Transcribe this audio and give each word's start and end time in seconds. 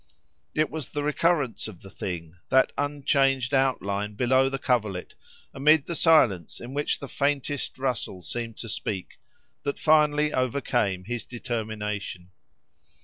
It 0.55 0.71
was 0.71 0.89
the 0.89 1.03
recurrence 1.03 1.67
of 1.67 1.81
the 1.83 1.89
thing—that 1.91 2.71
unchanged 2.75 3.53
outline 3.53 4.15
below 4.15 4.49
the 4.49 4.57
coverlet, 4.57 5.13
amid 5.53 5.87
a 5.87 5.93
silence 5.93 6.59
in 6.59 6.73
which 6.73 6.97
the 6.99 7.07
faintest 7.07 7.77
rustle 7.77 8.23
seemed 8.23 8.57
to 8.57 8.67
speak—that 8.67 9.77
finally 9.77 10.33
overcame 10.33 11.03
his 11.03 11.23
determination. 11.23 12.31